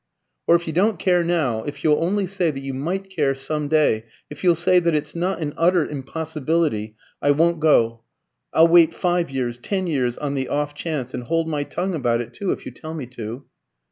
"Or 0.47 0.55
if 0.55 0.65
you 0.65 0.73
don't 0.73 0.97
care 0.97 1.23
now, 1.23 1.61
if 1.61 1.83
you'll 1.83 2.03
only 2.03 2.25
say 2.25 2.49
that 2.49 2.59
you 2.61 2.73
might 2.73 3.07
care 3.11 3.35
some 3.35 3.67
day, 3.67 4.05
if 4.31 4.43
you'll 4.43 4.55
say 4.55 4.79
that 4.79 4.95
it's 4.95 5.15
not 5.15 5.39
an 5.41 5.53
utter 5.57 5.85
impossibility, 5.87 6.95
I 7.21 7.29
won't 7.29 7.59
go. 7.59 8.01
I'll 8.51 8.67
wait 8.67 8.95
five 8.95 9.29
years 9.29 9.59
ten 9.59 9.85
years 9.85 10.17
on 10.17 10.33
the 10.33 10.47
off 10.49 10.73
chance, 10.73 11.13
and 11.13 11.25
hold 11.25 11.47
my 11.47 11.61
tongue 11.61 11.93
about 11.93 12.19
it 12.19 12.33
too, 12.33 12.51
if 12.51 12.65
you 12.65 12.71
tell 12.71 12.95
me 12.95 13.05
to." 13.13 13.45